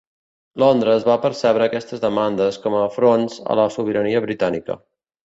[0.61, 4.79] Londres va percebre aquestes demandes com a afronts a la sobirania britànica.